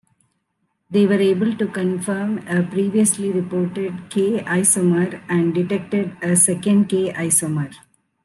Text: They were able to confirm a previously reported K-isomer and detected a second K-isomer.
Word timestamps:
They 0.89 1.05
were 1.05 1.21
able 1.21 1.55
to 1.55 1.67
confirm 1.67 2.39
a 2.47 2.63
previously 2.63 3.29
reported 3.31 4.09
K-isomer 4.09 5.21
and 5.29 5.53
detected 5.53 6.17
a 6.23 6.35
second 6.35 6.85
K-isomer. 6.89 7.71